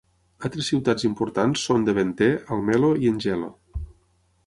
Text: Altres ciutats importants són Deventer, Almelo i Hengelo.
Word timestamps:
Altres 0.47 0.69
ciutats 0.71 1.05
importants 1.09 1.67
són 1.69 1.87
Deventer, 1.91 2.33
Almelo 2.57 2.93
i 3.05 3.11
Hengelo. 3.15 3.55